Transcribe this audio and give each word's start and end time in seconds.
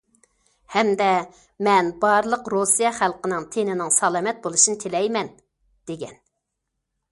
ھەمدە« 0.75 1.09
مەن 1.67 1.91
بارلىق 2.05 2.49
رۇسىيە 2.55 2.93
خەلقىنىڭ 3.01 3.47
تېنىنىڭ 3.57 3.95
سالامەت 3.99 4.43
بولۇشىنى 4.49 4.83
تىلەيمەن» 4.87 5.33
دېگەن. 5.93 6.21